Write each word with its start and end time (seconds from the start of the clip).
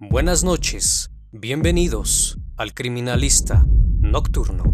Buenas 0.00 0.42
noches, 0.42 1.08
bienvenidos 1.30 2.36
al 2.56 2.74
Criminalista 2.74 3.64
Nocturno. 4.00 4.64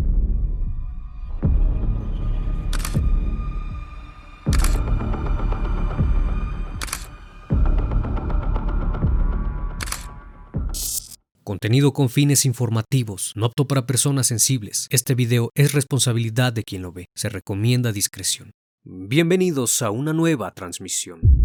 Contenido 11.45 11.93
con 11.93 12.09
fines 12.09 12.47
informativos, 12.47 13.35
no 13.37 13.45
apto 13.45 13.67
para 13.67 13.85
personas 13.85 14.27
sensibles. 14.27 14.87
Este 14.89 15.15
video 15.15 15.51
es 15.55 15.75
responsabilidad 15.75 16.55
de 16.55 16.65
quien 16.65 16.81
lo 16.81 16.93
ve. 16.93 17.09
Se 17.15 17.29
recomienda 17.29 17.93
discreción. 17.93 18.53
Bienvenidos 18.85 19.83
a 19.83 19.91
una 19.91 20.15
nueva 20.15 20.51
transmisión. 20.53 21.40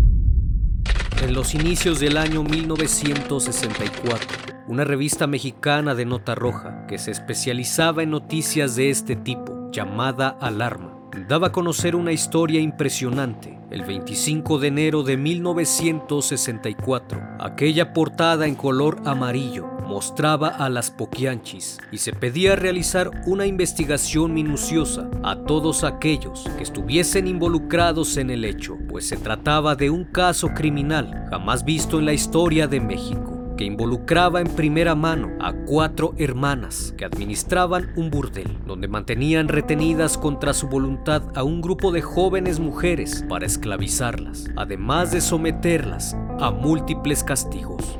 En 1.22 1.34
los 1.34 1.56
inicios 1.56 2.00
del 2.00 2.18
año 2.18 2.44
1964, 2.44 4.28
una 4.68 4.84
revista 4.84 5.28
mexicana 5.28 5.96
de 5.96 6.06
nota 6.06 6.36
roja 6.36 6.86
que 6.88 6.98
se 6.98 7.12
especializaba 7.12 8.04
en 8.04 8.12
noticias 8.12 8.76
de 8.76 8.90
este 8.90 9.16
tipo, 9.16 9.72
llamada 9.72 10.38
Alarma, 10.42 11.00
daba 11.28 11.48
a 11.48 11.52
conocer 11.52 11.96
una 11.96 12.12
historia 12.12 12.60
impresionante. 12.60 13.55
El 13.72 13.84
25 13.84 14.60
de 14.60 14.68
enero 14.68 15.02
de 15.02 15.18
1964, 15.18 17.20
aquella 17.40 17.94
portada 17.94 18.46
en 18.46 18.54
color 18.54 19.02
amarillo 19.06 19.66
mostraba 19.88 20.50
a 20.50 20.70
las 20.70 20.92
Poquianchis 20.92 21.80
y 21.92 21.98
se 21.98 22.14
pedía 22.14 22.56
realizar 22.56 23.10
una 23.26 23.48
investigación 23.48 24.34
minuciosa 24.34 25.10
a 25.24 25.36
todos 25.36 25.84
aquellos 25.84 26.46
que 26.58 26.64
estuviesen 26.64 27.28
involucrados 27.28 28.18
en 28.18 28.30
el 28.30 28.46
hecho, 28.46 28.78
pues 28.88 29.08
se 29.08 29.18
trataba 29.18 29.76
de 29.76 29.90
un 29.90 30.06
caso 30.06 30.50
criminal 30.50 31.26
jamás 31.32 31.66
visto 31.66 31.98
en 31.98 32.06
la 32.06 32.14
historia 32.14 32.68
de 32.68 32.80
México 32.80 33.35
que 33.58 33.64
involucraba 33.64 34.42
en 34.42 34.48
primera 34.48 34.96
mano 34.96 35.32
a 35.40 35.54
cuatro 35.54 36.14
hermanas 36.18 36.94
que 36.98 37.06
administraban 37.06 37.92
un 37.96 38.10
burdel, 38.10 38.58
donde 38.66 38.88
mantenían 38.88 39.48
retenidas 39.48 40.18
contra 40.18 40.54
su 40.54 40.68
voluntad 40.68 41.24
a 41.36 41.44
un 41.44 41.62
grupo 41.62 41.92
de 41.92 42.02
jóvenes 42.02 42.60
mujeres 42.60 43.24
para 43.30 43.46
esclavizarlas, 43.46 44.50
además 44.56 45.12
de 45.12 45.22
someterlas 45.22 46.18
a 46.40 46.52
múltiples 46.52 47.24
castigos. 47.24 48.00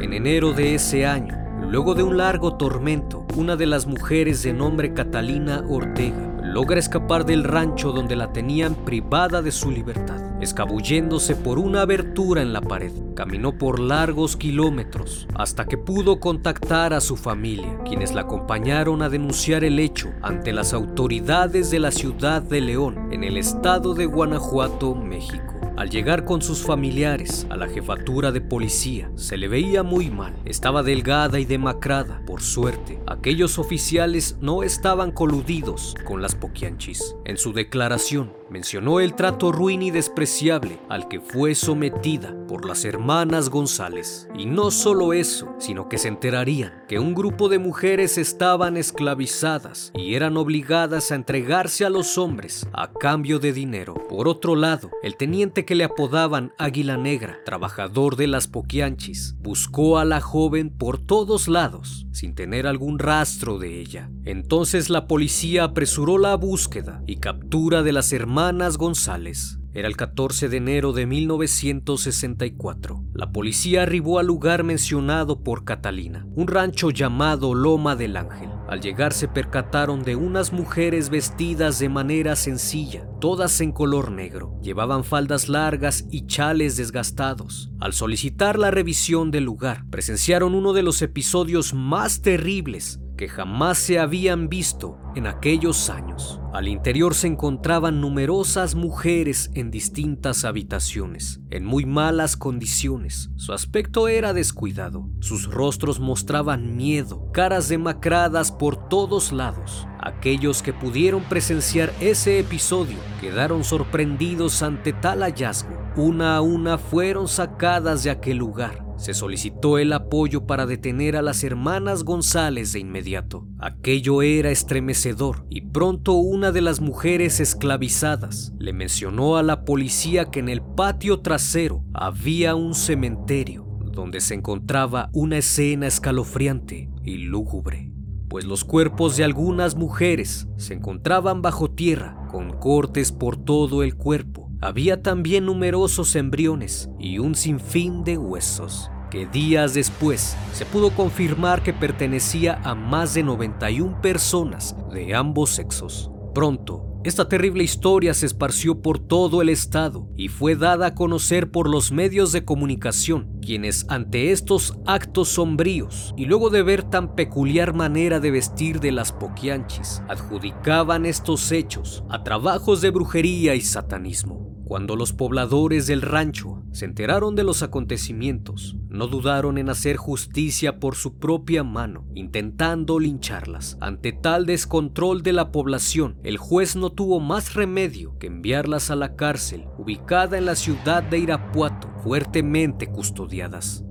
En 0.00 0.12
enero 0.12 0.52
de 0.52 0.74
ese 0.74 1.06
año, 1.06 1.36
luego 1.70 1.94
de 1.94 2.02
un 2.02 2.16
largo 2.16 2.56
tormento, 2.56 3.26
una 3.36 3.56
de 3.56 3.66
las 3.66 3.86
mujeres 3.86 4.42
de 4.42 4.52
nombre 4.52 4.92
Catalina 4.92 5.64
Ortega 5.68 6.32
logra 6.42 6.78
escapar 6.78 7.24
del 7.24 7.44
rancho 7.44 7.92
donde 7.92 8.16
la 8.16 8.32
tenían 8.32 8.74
privada 8.74 9.40
de 9.40 9.52
su 9.52 9.70
libertad. 9.70 10.31
Escabulléndose 10.42 11.36
por 11.36 11.60
una 11.60 11.82
abertura 11.82 12.42
en 12.42 12.52
la 12.52 12.60
pared, 12.60 12.90
caminó 13.14 13.56
por 13.56 13.78
largos 13.78 14.36
kilómetros 14.36 15.28
hasta 15.36 15.66
que 15.66 15.78
pudo 15.78 16.18
contactar 16.18 16.92
a 16.94 17.00
su 17.00 17.16
familia, 17.16 17.78
quienes 17.84 18.12
la 18.12 18.22
acompañaron 18.22 19.02
a 19.02 19.08
denunciar 19.08 19.62
el 19.62 19.78
hecho 19.78 20.10
ante 20.20 20.52
las 20.52 20.74
autoridades 20.74 21.70
de 21.70 21.78
la 21.78 21.92
ciudad 21.92 22.42
de 22.42 22.60
León, 22.60 23.12
en 23.12 23.22
el 23.22 23.36
estado 23.36 23.94
de 23.94 24.06
Guanajuato, 24.06 24.96
México. 24.96 25.60
Al 25.76 25.90
llegar 25.90 26.24
con 26.24 26.42
sus 26.42 26.62
familiares 26.62 27.46
a 27.48 27.56
la 27.56 27.68
jefatura 27.68 28.32
de 28.32 28.40
policía, 28.40 29.12
se 29.14 29.36
le 29.36 29.46
veía 29.46 29.84
muy 29.84 30.10
mal. 30.10 30.34
Estaba 30.44 30.82
delgada 30.82 31.38
y 31.38 31.44
demacrada. 31.44 32.20
Por 32.26 32.42
suerte, 32.42 33.00
aquellos 33.06 33.60
oficiales 33.60 34.36
no 34.40 34.64
estaban 34.64 35.12
coludidos 35.12 35.94
con 36.04 36.20
las 36.20 36.34
poquianchis. 36.34 37.14
En 37.24 37.38
su 37.38 37.52
declaración, 37.52 38.41
mencionó 38.52 39.00
el 39.00 39.14
trato 39.14 39.50
ruin 39.50 39.80
y 39.80 39.90
despreciable 39.90 40.78
al 40.90 41.08
que 41.08 41.20
fue 41.20 41.54
sometida 41.54 42.36
por 42.46 42.66
las 42.66 42.84
hermanas 42.84 43.48
González. 43.48 44.28
Y 44.36 44.44
no 44.44 44.70
solo 44.70 45.14
eso, 45.14 45.54
sino 45.58 45.88
que 45.88 45.96
se 45.96 46.08
enterarían 46.08 46.84
que 46.86 46.98
un 46.98 47.14
grupo 47.14 47.48
de 47.48 47.58
mujeres 47.58 48.18
estaban 48.18 48.76
esclavizadas 48.76 49.90
y 49.94 50.14
eran 50.14 50.36
obligadas 50.36 51.10
a 51.10 51.14
entregarse 51.14 51.86
a 51.86 51.90
los 51.90 52.18
hombres 52.18 52.68
a 52.74 52.92
cambio 52.92 53.38
de 53.38 53.54
dinero. 53.54 53.94
Por 53.94 54.28
otro 54.28 54.54
lado, 54.54 54.90
el 55.02 55.16
teniente 55.16 55.64
que 55.64 55.74
le 55.74 55.84
apodaban 55.84 56.52
Águila 56.58 56.98
Negra, 56.98 57.38
trabajador 57.46 58.16
de 58.16 58.26
las 58.26 58.48
Poquianchis, 58.48 59.34
buscó 59.40 59.98
a 59.98 60.04
la 60.04 60.20
joven 60.20 60.68
por 60.68 60.98
todos 60.98 61.48
lados 61.48 62.06
sin 62.12 62.34
tener 62.34 62.66
algún 62.66 62.98
rastro 62.98 63.58
de 63.58 63.80
ella. 63.80 64.10
Entonces 64.26 64.90
la 64.90 65.06
policía 65.06 65.64
apresuró 65.64 66.18
la 66.18 66.36
búsqueda 66.36 67.02
y 67.06 67.16
captura 67.16 67.82
de 67.82 67.92
las 67.92 68.12
hermanas 68.12 68.41
González. 68.50 69.60
Era 69.72 69.86
el 69.86 69.96
14 69.96 70.48
de 70.48 70.56
enero 70.56 70.92
de 70.92 71.06
1964. 71.06 73.04
La 73.14 73.30
policía 73.30 73.84
arribó 73.84 74.18
al 74.18 74.26
lugar 74.26 74.64
mencionado 74.64 75.44
por 75.44 75.64
Catalina, 75.64 76.26
un 76.34 76.48
rancho 76.48 76.90
llamado 76.90 77.54
Loma 77.54 77.94
del 77.94 78.16
Ángel. 78.16 78.50
Al 78.68 78.80
llegar 78.80 79.12
se 79.12 79.28
percataron 79.28 80.02
de 80.02 80.16
unas 80.16 80.52
mujeres 80.52 81.08
vestidas 81.08 81.78
de 81.78 81.88
manera 81.88 82.34
sencilla, 82.34 83.06
todas 83.20 83.60
en 83.60 83.70
color 83.70 84.10
negro. 84.10 84.58
Llevaban 84.60 85.04
faldas 85.04 85.48
largas 85.48 86.04
y 86.10 86.26
chales 86.26 86.76
desgastados. 86.76 87.70
Al 87.78 87.92
solicitar 87.92 88.58
la 88.58 88.72
revisión 88.72 89.30
del 89.30 89.44
lugar, 89.44 89.84
presenciaron 89.88 90.56
uno 90.56 90.72
de 90.72 90.82
los 90.82 91.00
episodios 91.00 91.74
más 91.74 92.22
terribles 92.22 93.01
que 93.22 93.28
jamás 93.28 93.78
se 93.78 94.00
habían 94.00 94.48
visto 94.48 94.98
en 95.14 95.28
aquellos 95.28 95.90
años. 95.90 96.40
Al 96.52 96.66
interior 96.66 97.14
se 97.14 97.28
encontraban 97.28 98.00
numerosas 98.00 98.74
mujeres 98.74 99.52
en 99.54 99.70
distintas 99.70 100.44
habitaciones, 100.44 101.40
en 101.48 101.64
muy 101.64 101.86
malas 101.86 102.36
condiciones. 102.36 103.30
Su 103.36 103.52
aspecto 103.52 104.08
era 104.08 104.32
descuidado, 104.32 105.08
sus 105.20 105.48
rostros 105.48 106.00
mostraban 106.00 106.76
miedo, 106.76 107.30
caras 107.30 107.68
demacradas 107.68 108.50
por 108.50 108.88
todos 108.88 109.30
lados. 109.30 109.86
Aquellos 110.00 110.60
que 110.60 110.72
pudieron 110.72 111.22
presenciar 111.22 111.92
ese 112.00 112.40
episodio 112.40 112.98
quedaron 113.20 113.62
sorprendidos 113.62 114.64
ante 114.64 114.92
tal 114.92 115.20
hallazgo. 115.20 115.80
Una 115.94 116.34
a 116.34 116.40
una 116.40 116.76
fueron 116.76 117.28
sacadas 117.28 118.02
de 118.02 118.10
aquel 118.10 118.38
lugar 118.38 118.81
se 119.02 119.14
solicitó 119.14 119.78
el 119.78 119.92
apoyo 119.92 120.46
para 120.46 120.64
detener 120.64 121.16
a 121.16 121.22
las 121.22 121.42
hermanas 121.42 122.04
González 122.04 122.72
de 122.72 122.78
inmediato. 122.78 123.48
Aquello 123.58 124.22
era 124.22 124.52
estremecedor 124.52 125.44
y 125.50 125.62
pronto 125.62 126.12
una 126.12 126.52
de 126.52 126.60
las 126.60 126.80
mujeres 126.80 127.40
esclavizadas 127.40 128.52
le 128.60 128.72
mencionó 128.72 129.36
a 129.36 129.42
la 129.42 129.64
policía 129.64 130.26
que 130.26 130.38
en 130.38 130.48
el 130.48 130.62
patio 130.62 131.18
trasero 131.18 131.84
había 131.92 132.54
un 132.54 132.76
cementerio 132.76 133.66
donde 133.92 134.20
se 134.20 134.34
encontraba 134.34 135.10
una 135.12 135.38
escena 135.38 135.88
escalofriante 135.88 136.88
y 137.02 137.16
lúgubre 137.16 137.92
pues 138.32 138.46
los 138.46 138.64
cuerpos 138.64 139.18
de 139.18 139.24
algunas 139.24 139.76
mujeres 139.76 140.48
se 140.56 140.72
encontraban 140.72 141.42
bajo 141.42 141.70
tierra, 141.70 142.16
con 142.30 142.50
cortes 142.58 143.12
por 143.12 143.36
todo 143.36 143.82
el 143.82 143.94
cuerpo. 143.94 144.41
Había 144.62 145.02
también 145.02 145.46
numerosos 145.46 146.14
embriones 146.14 146.88
y 147.00 147.18
un 147.18 147.34
sinfín 147.34 148.04
de 148.04 148.16
huesos 148.16 148.92
que 149.10 149.26
días 149.26 149.74
después 149.74 150.36
se 150.52 150.64
pudo 150.64 150.90
confirmar 150.90 151.64
que 151.64 151.72
pertenecía 151.72 152.60
a 152.62 152.76
más 152.76 153.12
de 153.12 153.24
91 153.24 154.00
personas 154.00 154.76
de 154.92 155.16
ambos 155.16 155.50
sexos. 155.50 156.12
Pronto, 156.32 157.00
esta 157.02 157.28
terrible 157.28 157.64
historia 157.64 158.14
se 158.14 158.26
esparció 158.26 158.82
por 158.82 159.00
todo 159.00 159.42
el 159.42 159.48
estado 159.48 160.08
y 160.16 160.28
fue 160.28 160.54
dada 160.54 160.86
a 160.86 160.94
conocer 160.94 161.50
por 161.50 161.68
los 161.68 161.90
medios 161.90 162.30
de 162.30 162.44
comunicación, 162.44 163.40
quienes 163.42 163.84
ante 163.88 164.30
estos 164.30 164.78
actos 164.86 165.30
sombríos 165.30 166.14
y 166.16 166.26
luego 166.26 166.50
de 166.50 166.62
ver 166.62 166.84
tan 166.84 167.16
peculiar 167.16 167.74
manera 167.74 168.20
de 168.20 168.30
vestir 168.30 168.78
de 168.78 168.92
las 168.92 169.10
poquianchis, 169.10 170.04
adjudicaban 170.08 171.04
estos 171.04 171.50
hechos 171.50 172.04
a 172.08 172.22
trabajos 172.22 172.80
de 172.80 172.90
brujería 172.90 173.56
y 173.56 173.60
satanismo. 173.60 174.51
Cuando 174.72 174.96
los 174.96 175.12
pobladores 175.12 175.86
del 175.86 176.00
rancho 176.00 176.62
se 176.72 176.86
enteraron 176.86 177.36
de 177.36 177.44
los 177.44 177.62
acontecimientos, 177.62 178.74
no 178.88 179.06
dudaron 179.06 179.58
en 179.58 179.68
hacer 179.68 179.98
justicia 179.98 180.80
por 180.80 180.94
su 180.94 181.18
propia 181.18 181.62
mano, 181.62 182.06
intentando 182.14 182.98
lincharlas. 182.98 183.76
Ante 183.82 184.12
tal 184.12 184.46
descontrol 184.46 185.22
de 185.22 185.34
la 185.34 185.52
población, 185.52 186.16
el 186.24 186.38
juez 186.38 186.74
no 186.74 186.88
tuvo 186.88 187.20
más 187.20 187.52
remedio 187.52 188.16
que 188.18 188.28
enviarlas 188.28 188.90
a 188.90 188.96
la 188.96 189.14
cárcel, 189.14 189.66
ubicada 189.76 190.38
en 190.38 190.46
la 190.46 190.54
ciudad 190.54 191.02
de 191.02 191.18
Irapuato, 191.18 191.92
fuertemente 192.02 192.86
custodiadas. 192.86 193.84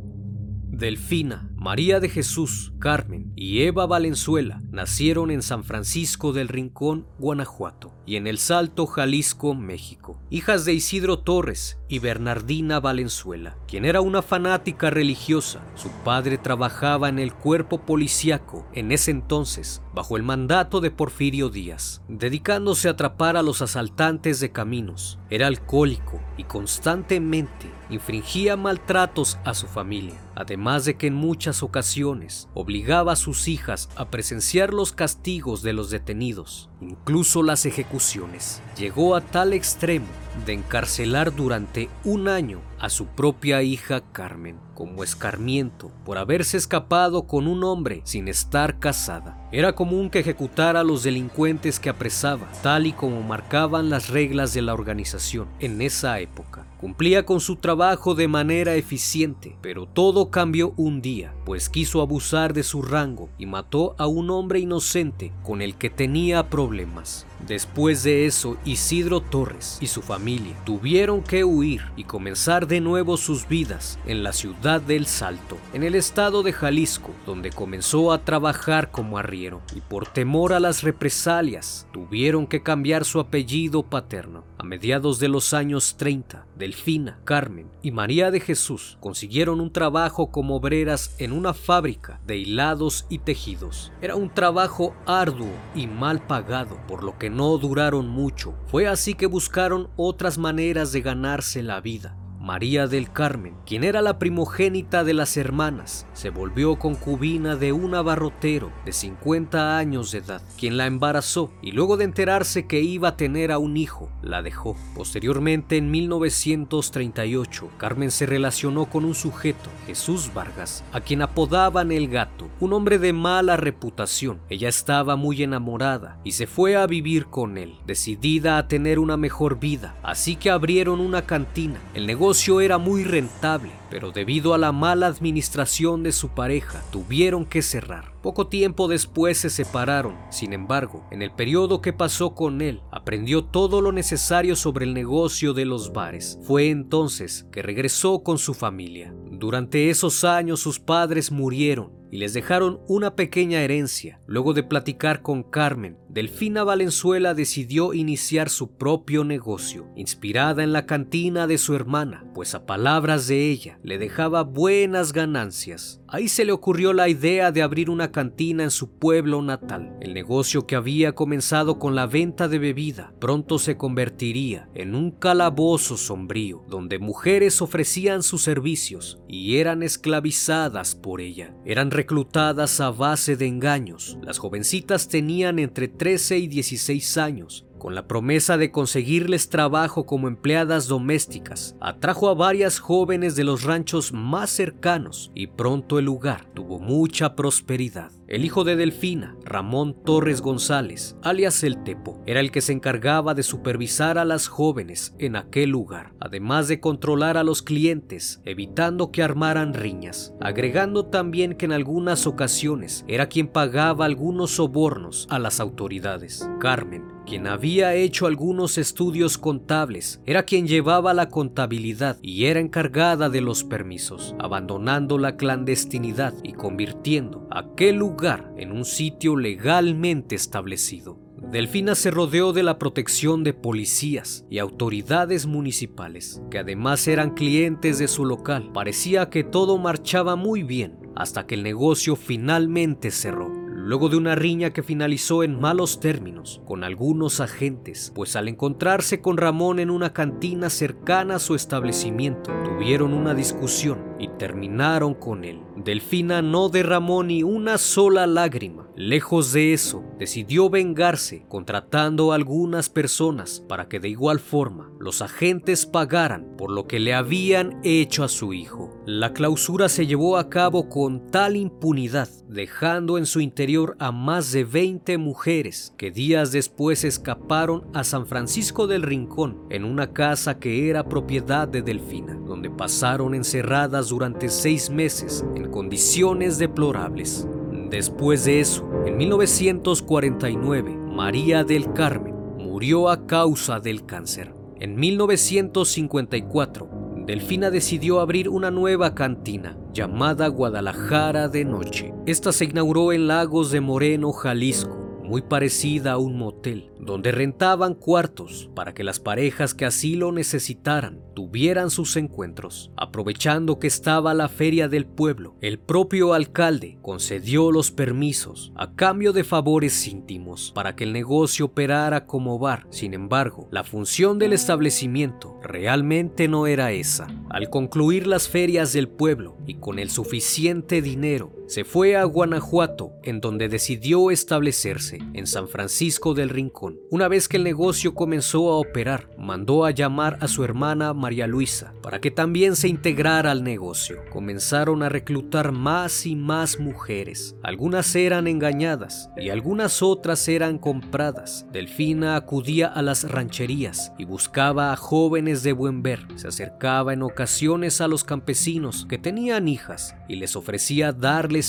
Delfina 0.68 1.51
María 1.62 2.00
de 2.00 2.10
Jesús, 2.10 2.74
Carmen 2.80 3.34
y 3.36 3.62
Eva 3.62 3.86
Valenzuela 3.86 4.60
nacieron 4.72 5.30
en 5.30 5.44
San 5.44 5.64
Francisco 5.64 6.34
del 6.34 6.48
Rincón, 6.48 7.06
Guanajuato, 7.20 7.94
y 8.08 8.16
en 8.16 8.26
El 8.26 8.40
Salto, 8.40 8.88
Jalisco, 8.88 9.54
México, 9.54 10.20
hijas 10.32 10.66
de 10.66 10.74
Isidro 10.74 11.20
Torres 11.20 11.78
y 11.88 12.00
Bernardina 12.00 12.80
Valenzuela, 12.80 13.58
quien 13.68 13.86
era 13.86 14.02
una 14.02 14.24
fanática 14.24 14.90
religiosa. 14.90 15.62
Su 15.76 15.92
padre 16.04 16.40
trabajaba 16.40 17.10
en 17.10 17.20
el 17.20 17.32
cuerpo 17.32 17.82
policíaco 17.82 18.66
en 18.74 18.92
ese 18.92 19.12
entonces, 19.12 19.84
bajo 19.94 20.18
el 20.18 20.24
mandato 20.24 20.82
de 20.82 20.90
Porfirio 20.90 21.50
Díaz, 21.50 22.02
dedicándose 22.08 22.88
a 22.88 22.92
atrapar 22.92 23.38
a 23.38 23.44
los 23.44 23.62
asaltantes 23.62 24.40
de 24.40 24.52
caminos. 24.52 25.20
Era 25.30 25.46
alcohólico 25.46 26.20
y 26.38 26.46
constantemente 26.46 27.70
infringía 27.90 28.56
maltratos 28.56 29.38
a 29.44 29.54
su 29.54 29.68
familia, 29.68 30.20
además 30.36 30.86
de 30.86 30.96
que 30.96 31.08
en 31.08 31.14
muchas 31.14 31.51
ocasiones 31.62 32.48
obligaba 32.54 33.14
a 33.14 33.16
sus 33.16 33.48
hijas 33.48 33.90
a 33.96 34.10
presenciar 34.10 34.74
los 34.74 34.94
castigos 34.94 35.62
de 35.62 35.74
los 35.74 35.90
detenidos, 35.90 36.70
incluso 36.80 37.44
las 37.44 37.66
ejecuciones. 37.66 38.62
Llegó 38.78 39.16
a 39.16 39.22
tal 39.22 39.54
extremo 39.54 40.08
de 40.46 40.54
encarcelar 40.54 41.36
durante 41.36 41.90
un 42.04 42.28
año 42.28 42.62
a 42.80 42.90
su 42.90 43.06
propia 43.06 43.62
hija 43.62 44.02
Carmen 44.12 44.58
como 44.74 45.04
escarmiento 45.04 45.92
por 46.04 46.18
haberse 46.18 46.58
escapado 46.58 47.28
con 47.28 47.46
un 47.46 47.64
hombre 47.64 48.02
sin 48.04 48.28
estar 48.28 48.80
casada. 48.80 49.38
Era 49.52 49.76
común 49.76 50.10
que 50.10 50.20
ejecutara 50.20 50.80
a 50.80 50.84
los 50.84 51.04
delincuentes 51.04 51.80
que 51.80 51.90
apresaba, 51.90 52.52
tal 52.64 52.88
y 52.88 52.94
como 52.94 53.22
marcaban 53.22 53.92
las 53.92 54.10
reglas 54.10 54.54
de 54.56 54.64
la 54.64 54.74
organización 54.74 55.48
en 55.60 55.82
esa 55.84 56.20
época. 56.20 56.66
Cumplía 56.80 57.28
con 57.28 57.42
su 57.42 57.58
trabajo 57.58 58.16
de 58.16 58.28
manera 58.28 58.74
eficiente, 58.74 59.56
pero 59.62 59.86
todo 59.86 60.32
cambió 60.32 60.74
un 60.78 61.04
día, 61.04 61.32
pues 61.46 61.70
quiso 61.70 62.02
abusar 62.02 62.54
de 62.54 62.64
su 62.64 62.82
rango 62.82 63.30
y 63.38 63.46
mató 63.46 63.94
a 64.00 64.08
un 64.08 64.32
hombre 64.32 64.60
inocente 64.60 65.32
con 65.44 65.62
el 65.62 65.76
que 65.76 65.92
tenía 65.92 66.50
problemas. 66.50 67.28
Después 67.48 68.04
de 68.04 68.26
eso, 68.26 68.58
Isidro 68.66 69.22
Torres 69.22 69.78
y 69.82 69.88
su 69.88 70.02
familia 70.02 70.56
tuvieron 70.64 71.22
que 71.22 71.44
huir 71.44 71.82
y 71.96 72.04
comenzar 72.04 72.68
de 72.68 72.82
nuevo 72.82 73.18
sus 73.18 73.48
vidas 73.48 74.00
en 74.06 74.24
la 74.24 74.32
ciudad 74.32 74.80
del 74.80 75.06
Salto, 75.06 75.58
en 75.74 75.84
el 75.84 75.96
estado 75.96 76.44
de 76.44 76.54
Jalisco, 76.54 77.12
donde 77.26 77.50
comenzó 77.50 78.12
a 78.12 78.24
trabajar 78.24 78.92
como 78.92 79.18
arriero 79.18 79.62
y 79.76 79.82
por 79.82 80.08
temor 80.08 80.54
a 80.54 80.60
las 80.60 80.84
represalias 80.84 81.88
tuvieron 81.92 82.48
que 82.48 82.62
cambiar 82.62 83.06
su 83.06 83.20
apellido 83.20 83.84
paterno. 83.84 84.44
A 84.58 84.64
mediados 84.64 85.18
de 85.18 85.28
los 85.28 85.56
años 85.56 85.96
30, 85.98 86.46
Delfina, 86.56 87.20
Carmen 87.24 87.72
y 87.82 87.90
María 87.90 88.30
de 88.30 88.40
Jesús 88.40 89.00
consiguieron 89.00 89.60
un 89.60 89.74
trabajo 89.74 90.30
como 90.30 90.56
obreras 90.56 91.16
en 91.18 91.32
una 91.32 91.56
fábrica 91.56 92.22
de 92.28 92.38
hilados 92.38 93.08
y 93.10 93.18
tejidos. 93.18 93.92
Era 94.02 94.16
un 94.16 94.30
trabajo 94.30 94.96
arduo 95.08 95.50
y 95.74 95.88
mal 95.88 96.22
pagado, 96.28 96.78
por 96.88 97.04
lo 97.04 97.18
que 97.18 97.31
no 97.32 97.58
duraron 97.58 98.08
mucho. 98.08 98.54
Fue 98.68 98.88
así 98.88 99.16
que 99.16 99.26
buscaron 99.26 99.90
otras 99.96 100.38
maneras 100.38 100.92
de 100.92 101.02
ganarse 101.02 101.64
la 101.64 101.82
vida. 101.82 102.21
María 102.42 102.88
del 102.88 103.12
Carmen, 103.12 103.54
quien 103.68 103.84
era 103.84 104.02
la 104.02 104.18
primogénita 104.18 105.04
de 105.04 105.14
las 105.14 105.38
hermanas, 105.38 106.08
se 106.14 106.32
volvió 106.32 106.80
concubina 106.80 107.56
de 107.56 107.72
un 107.72 107.94
abarrotero 107.94 108.72
de 108.84 108.94
50 108.94 109.78
años 109.78 110.12
de 110.12 110.18
edad, 110.18 110.42
quien 110.58 110.76
la 110.76 110.88
embarazó 110.88 111.52
y 111.62 111.72
luego 111.72 111.98
de 111.98 112.06
enterarse 112.06 112.66
que 112.66 112.82
iba 112.82 113.10
a 113.10 113.16
tener 113.16 113.52
a 113.52 113.60
un 113.60 113.78
hijo, 113.78 114.10
la 114.24 114.42
dejó. 114.42 114.76
Posteriormente, 114.96 115.78
en 115.78 115.92
1938, 115.92 117.70
Carmen 117.78 118.10
se 118.10 118.26
relacionó 118.26 118.88
con 118.88 119.06
un 119.06 119.14
sujeto, 119.14 119.70
Jesús 119.86 120.32
Vargas, 120.34 120.84
a 120.94 121.02
quien 121.02 121.22
apodaban 121.22 121.92
el 121.92 122.08
gato, 122.08 122.50
un 122.60 122.74
hombre 122.74 122.98
de 122.98 123.14
mala 123.14 123.56
reputación. 123.56 124.40
Ella 124.50 124.70
estaba 124.70 125.16
muy 125.16 125.44
enamorada 125.44 126.20
y 126.24 126.32
se 126.32 126.48
fue 126.48 126.76
a 126.76 126.88
vivir 126.88 127.28
con 127.28 127.60
él, 127.60 127.76
decidida 127.86 128.58
a 128.58 128.68
tener 128.68 128.98
una 128.98 129.16
mejor 129.16 129.60
vida, 129.60 129.96
así 130.02 130.36
que 130.36 130.50
abrieron 130.50 131.02
una 131.02 131.28
cantina. 131.28 131.80
El 131.94 132.08
negocio 132.08 132.31
era 132.62 132.78
muy 132.78 133.04
rentable, 133.04 133.72
pero 133.90 134.12
debido 134.12 134.54
a 134.54 134.58
la 134.58 134.72
mala 134.72 135.08
administración 135.08 136.02
de 136.02 136.12
su 136.12 136.30
pareja, 136.30 136.82
tuvieron 136.92 137.46
que 137.46 137.62
cerrar. 137.62 138.14
Poco 138.22 138.48
tiempo 138.48 138.88
después 138.88 139.38
se 139.38 139.50
separaron, 139.50 140.18
sin 140.30 140.54
embargo, 140.54 141.06
en 141.12 141.22
el 141.22 141.32
periodo 141.32 141.82
que 141.82 141.94
pasó 141.94 142.34
con 142.34 142.62
él, 142.62 142.82
aprendió 142.92 143.44
todo 143.44 143.82
lo 143.82 143.92
necesario 143.92 144.56
sobre 144.56 144.86
el 144.86 144.94
negocio 144.94 145.54
de 145.54 145.66
los 145.66 145.92
bares. 145.92 146.40
Fue 146.44 146.70
entonces 146.70 147.48
que 147.52 147.62
regresó 147.62 148.24
con 148.24 148.38
su 148.38 148.54
familia. 148.54 149.14
Durante 149.32 149.90
esos 149.90 150.24
años 150.24 150.60
sus 150.60 150.80
padres 150.80 151.32
murieron 151.32 152.01
y 152.12 152.18
les 152.18 152.34
dejaron 152.34 152.82
una 152.88 153.16
pequeña 153.16 153.62
herencia. 153.62 154.20
Luego 154.28 154.54
de 154.54 154.64
platicar 154.64 155.22
con 155.22 155.44
Carmen, 155.44 155.98
Delfina 156.10 156.64
Valenzuela 156.64 157.34
decidió 157.34 157.94
iniciar 157.94 158.50
su 158.50 158.76
propio 158.76 159.24
negocio, 159.24 159.88
inspirada 159.96 160.62
en 160.64 160.74
la 160.74 160.86
cantina 160.86 161.48
de 161.48 161.58
su 161.58 161.74
hermana, 161.74 162.26
pues 162.34 162.54
a 162.54 162.66
palabras 162.66 163.28
de 163.28 163.50
ella 163.50 163.80
le 163.82 163.98
dejaba 163.98 164.44
buenas 164.44 165.14
ganancias. 165.14 166.02
Ahí 166.08 166.28
se 166.28 166.44
le 166.44 166.52
ocurrió 166.52 166.92
la 166.92 167.08
idea 167.08 167.54
de 167.54 167.62
abrir 167.62 167.90
una 167.90 168.12
cantina 168.12 168.64
en 168.64 168.72
su 168.72 168.98
pueblo 169.00 169.42
natal. 169.42 169.96
El 170.02 170.14
negocio 170.14 170.68
que 170.68 170.76
había 170.76 171.14
comenzado 171.14 171.80
con 171.80 171.96
la 171.96 172.08
venta 172.08 172.50
de 172.50 172.60
bebida 172.60 173.14
pronto 173.20 173.58
se 173.58 173.78
convertiría 173.78 174.68
en 174.74 174.94
un 174.96 175.12
calabozo 175.12 175.96
sombrío, 175.96 176.66
donde 176.68 177.00
mujeres 177.00 177.62
ofrecían 177.62 178.24
sus 178.24 178.44
servicios 178.44 179.22
y 179.30 179.58
eran 179.58 179.84
esclavizadas 179.84 180.96
por 180.96 181.22
ella. 181.22 181.56
Eran 181.64 181.92
reclutadas 182.02 182.80
a 182.80 182.90
base 182.90 183.36
de 183.36 183.46
engaños. 183.46 184.18
Las 184.24 184.40
jovencitas 184.40 185.08
tenían 185.08 185.60
entre 185.60 185.88
13 185.88 186.40
y 186.40 186.48
16 186.48 187.18
años 187.18 187.64
con 187.82 187.96
la 187.96 188.08
promesa 188.08 188.58
de 188.58 188.70
conseguirles 188.70 189.50
trabajo 189.50 190.06
como 190.06 190.28
empleadas 190.28 190.88
domésticas, 190.88 191.76
atrajo 191.80 192.30
a 192.30 192.36
varias 192.36 192.78
jóvenes 192.78 193.36
de 193.36 193.44
los 193.44 193.64
ranchos 193.64 194.14
más 194.14 194.52
cercanos 194.52 195.32
y 195.34 195.48
pronto 195.48 195.98
el 195.98 196.06
lugar 196.06 196.46
tuvo 196.54 196.78
mucha 196.78 197.36
prosperidad. 197.36 198.12
El 198.28 198.46
hijo 198.46 198.64
de 198.64 198.76
Delfina, 198.76 199.36
Ramón 199.44 199.96
Torres 200.06 200.42
González, 200.42 201.18
alias 201.24 201.64
El 201.64 201.84
Tepo, 201.84 202.22
era 202.28 202.40
el 202.40 202.52
que 202.52 202.62
se 202.62 202.72
encargaba 202.72 203.34
de 203.34 203.42
supervisar 203.42 204.20
a 204.20 204.26
las 204.26 204.48
jóvenes 204.48 205.16
en 205.18 205.36
aquel 205.36 205.72
lugar, 205.72 206.14
además 206.20 206.68
de 206.68 206.80
controlar 206.80 207.36
a 207.36 207.44
los 207.44 207.64
clientes, 207.64 208.42
evitando 208.46 209.12
que 209.12 209.24
armaran 209.24 209.74
riñas, 209.74 210.34
agregando 210.40 211.08
también 211.08 211.56
que 211.56 211.66
en 211.66 211.74
algunas 211.74 212.28
ocasiones 212.28 213.04
era 213.08 213.26
quien 213.26 213.48
pagaba 213.48 214.06
algunos 214.06 214.52
sobornos 214.52 215.28
a 215.32 215.40
las 215.40 215.60
autoridades. 215.60 216.48
Carmen 216.60 217.04
quien 217.26 217.48
había 217.48 217.96
hecho 217.96 218.28
algunos 218.28 218.78
estudios 218.78 219.38
contables, 219.38 220.22
era 220.26 220.44
quien 220.44 220.68
llevaba 220.68 221.14
la 221.14 221.30
contabilidad 221.30 222.18
y 222.22 222.46
era 222.46 222.60
encargada 222.60 223.30
de 223.30 223.42
los 223.42 223.64
permisos, 223.64 224.36
abandonando 224.40 225.18
la 225.18 225.38
clandestinidad 225.38 226.34
y 226.44 226.54
convirtiendo 226.54 227.48
aquel 227.52 227.98
lugar 227.98 228.54
en 228.58 228.72
un 228.72 228.86
sitio 228.86 229.36
legalmente 229.36 230.36
establecido. 230.36 231.20
Delfina 231.52 231.96
se 231.96 232.12
rodeó 232.12 232.54
de 232.54 232.64
la 232.64 232.80
protección 232.80 233.44
de 233.44 233.54
policías 233.54 234.46
y 234.50 234.60
autoridades 234.60 235.48
municipales, 235.48 236.42
que 236.50 236.60
además 236.60 237.08
eran 237.08 237.34
clientes 237.34 238.00
de 238.00 238.08
su 238.08 238.26
local. 238.26 238.72
Parecía 238.74 239.30
que 239.30 239.44
todo 239.44 239.78
marchaba 239.78 240.36
muy 240.36 240.64
bien 240.64 240.98
hasta 241.16 241.48
que 241.48 241.56
el 241.56 241.64
negocio 241.64 242.16
finalmente 242.16 243.12
cerró 243.12 243.61
luego 243.84 244.10
de 244.10 244.18
una 244.18 244.36
riña 244.36 244.72
que 244.72 244.84
finalizó 244.84 245.44
en 245.44 245.60
malos 245.60 246.00
términos 246.00 246.62
con 246.66 246.84
algunos 246.84 247.40
agentes, 247.40 248.12
pues 248.14 248.36
al 248.36 248.48
encontrarse 248.48 249.22
con 249.22 249.38
Ramón 249.38 249.80
en 249.80 249.90
una 249.90 250.14
cantina 250.14 250.70
cercana 250.70 251.36
a 251.36 251.40
su 251.40 251.56
establecimiento, 251.56 252.52
tuvieron 252.64 253.14
una 253.14 253.34
discusión 253.34 254.11
y 254.22 254.28
terminaron 254.38 255.16
con 255.16 255.44
él. 255.44 255.62
Delfina 255.76 256.42
no 256.42 256.70
derramó 256.70 257.24
ni 257.24 257.42
una 257.44 257.78
sola 257.78 258.28
lágrima. 258.28 258.88
Lejos 258.96 259.52
de 259.52 259.74
eso, 259.74 260.04
decidió 260.20 260.70
vengarse 260.70 261.46
contratando 261.48 262.32
a 262.32 262.36
algunas 262.36 262.90
personas 262.90 263.64
para 263.68 263.88
que 263.88 264.00
de 264.00 264.10
igual 264.10 264.40
forma 264.40 264.92
los 265.00 265.24
agentes 265.24 265.88
pagaran 265.88 266.56
por 266.56 266.70
lo 266.70 266.86
que 266.86 267.00
le 267.00 267.16
habían 267.16 267.80
hecho 267.84 268.24
a 268.24 268.28
su 268.28 268.54
hijo. 268.54 269.02
La 269.08 269.34
clausura 269.34 269.90
se 269.90 270.06
llevó 270.06 270.38
a 270.38 270.50
cabo 270.50 270.90
con 270.90 271.32
tal 271.32 271.56
impunidad, 271.56 272.30
dejando 272.48 273.18
en 273.18 273.26
su 273.26 273.40
interior 273.40 273.96
a 273.98 274.12
más 274.12 274.52
de 274.52 274.66
20 274.66 275.18
mujeres 275.18 275.96
que 275.98 276.12
días 276.12 276.52
después 276.52 277.04
escaparon 277.04 277.88
a 277.96 278.04
San 278.04 278.28
Francisco 278.28 278.86
del 278.86 279.02
Rincón 279.02 279.64
en 279.72 279.86
una 279.86 280.14
casa 280.14 280.60
que 280.60 280.90
era 280.90 281.10
propiedad 281.10 281.68
de 281.68 281.82
Delfina, 281.82 282.36
donde 282.36 282.70
pasaron 282.70 283.34
encerradas 283.34 284.11
durante 284.12 284.50
seis 284.50 284.90
meses 284.90 285.46
en 285.56 285.72
condiciones 285.72 286.58
deplorables. 286.58 287.48
Después 287.90 288.44
de 288.44 288.60
eso, 288.60 288.88
en 289.06 289.16
1949, 289.18 290.96
María 290.96 291.64
del 291.64 291.94
Carmen 291.94 292.36
murió 292.58 293.10
a 293.10 293.26
causa 293.26 293.80
del 293.80 294.06
cáncer. 294.06 294.54
En 294.80 294.96
1954, 294.98 296.90
Delfina 297.26 297.72
decidió 297.72 298.20
abrir 298.20 298.50
una 298.50 298.70
nueva 298.70 299.16
cantina 299.16 299.78
llamada 299.94 300.48
Guadalajara 300.50 301.48
de 301.48 301.64
Noche. 301.64 302.14
Esta 302.26 302.52
se 302.52 302.66
inauguró 302.66 303.14
en 303.14 303.28
Lagos 303.28 303.72
de 303.72 303.80
Moreno, 303.80 304.34
Jalisco, 304.34 305.01
muy 305.32 305.42
parecida 305.42 306.12
a 306.12 306.18
un 306.18 306.38
motel, 306.38 306.92
donde 307.00 307.32
rentaban 307.32 307.94
cuartos 307.94 308.70
para 308.76 308.94
que 308.94 309.06
las 309.06 309.22
parejas 309.22 309.74
que 309.74 309.86
así 309.86 310.18
lo 310.18 310.34
necesitaran 310.34 311.22
tuvieran 311.34 311.90
sus 311.90 312.18
encuentros. 312.18 312.92
Aprovechando 312.98 313.80
que 313.80 313.88
estaba 313.88 314.34
la 314.34 314.50
feria 314.50 314.90
del 314.90 315.06
pueblo, 315.06 315.56
el 315.62 315.80
propio 315.80 316.34
alcalde 316.34 316.98
concedió 317.02 317.72
los 317.72 317.92
permisos 317.92 318.74
a 318.76 318.94
cambio 318.94 319.32
de 319.32 319.46
favores 319.46 320.06
íntimos 320.06 320.74
para 320.76 320.98
que 320.98 321.06
el 321.06 321.14
negocio 321.14 321.68
operara 321.68 322.26
como 322.26 322.60
bar. 322.60 322.86
Sin 322.90 323.14
embargo, 323.14 323.70
la 323.72 323.86
función 323.86 324.38
del 324.38 324.52
establecimiento 324.52 325.58
realmente 325.64 326.50
no 326.50 326.68
era 326.68 326.92
esa. 326.92 327.28
Al 327.50 327.70
concluir 327.70 328.28
las 328.28 328.50
ferias 328.50 328.92
del 328.92 329.08
pueblo 329.08 329.56
y 329.66 329.76
con 329.76 329.98
el 329.98 330.10
suficiente 330.10 331.02
dinero, 331.02 331.54
se 331.72 331.86
fue 331.86 332.18
a 332.18 332.26
Guanajuato, 332.26 333.14
en 333.24 333.40
donde 333.40 333.70
decidió 333.70 334.30
establecerse, 334.30 335.20
en 335.34 335.48
San 335.48 335.70
Francisco 335.70 336.34
del 336.34 336.50
Rincón. 336.50 337.00
Una 337.10 337.30
vez 337.30 337.48
que 337.48 337.56
el 337.56 337.64
negocio 337.64 338.14
comenzó 338.14 338.70
a 338.70 338.76
operar, 338.76 339.30
mandó 339.38 339.86
a 339.86 339.92
llamar 339.92 340.38
a 340.42 340.50
su 340.50 340.66
hermana 340.66 341.14
María 341.14 341.48
Luisa 341.48 341.94
para 342.04 342.20
que 342.20 342.30
también 342.30 342.76
se 342.76 342.90
integrara 342.90 343.52
al 343.52 343.64
negocio. 343.64 344.18
Comenzaron 344.32 345.02
a 345.02 345.08
reclutar 345.08 345.72
más 345.72 346.26
y 346.26 346.36
más 346.36 346.78
mujeres. 346.78 347.56
Algunas 347.64 348.14
eran 348.18 348.48
engañadas 348.48 349.30
y 349.38 349.50
algunas 349.50 350.02
otras 350.02 350.46
eran 350.50 350.78
compradas. 350.78 351.66
Delfina 351.72 352.36
acudía 352.36 352.88
a 352.88 353.02
las 353.02 353.32
rancherías 353.32 354.12
y 354.18 354.26
buscaba 354.26 354.92
a 354.92 354.98
jóvenes 354.98 355.64
de 355.64 355.72
buen 355.72 356.04
ver. 356.04 356.28
Se 356.36 356.50
acercaba 356.50 357.14
en 357.14 357.22
ocasiones 357.22 358.02
a 358.02 358.10
los 358.10 358.26
campesinos 358.26 359.06
que 359.08 359.18
tenían 359.18 359.70
hijas 359.70 360.18
y 360.28 360.36
les 360.36 360.58
ofrecía 360.58 361.14